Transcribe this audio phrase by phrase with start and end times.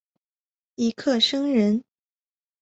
[0.77, 1.83] 尹克升人。